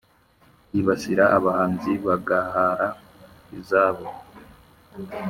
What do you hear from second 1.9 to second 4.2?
bagahara izabo.